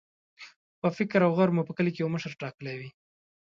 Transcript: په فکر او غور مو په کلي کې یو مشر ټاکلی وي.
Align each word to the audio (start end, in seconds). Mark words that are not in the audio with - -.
په 0.81 0.87
فکر 0.97 1.19
او 1.25 1.31
غور 1.37 1.49
مو 1.55 1.61
په 1.67 1.73
کلي 1.77 1.91
کې 1.93 2.01
یو 2.01 2.13
مشر 2.15 2.31
ټاکلی 2.41 2.75
وي. 2.79 2.89